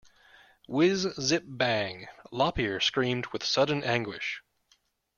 [0.67, 2.07] Whiz-zip-bang.
[2.31, 4.41] Lop-Ear screamed with sudden anguish.